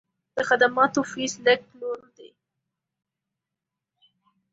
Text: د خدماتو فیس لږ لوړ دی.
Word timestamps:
د 0.35 0.37
خدماتو 0.49 0.99
فیس 1.11 1.33
لږ 1.45 1.59
لوړ 1.79 1.99
دی. 2.17 2.29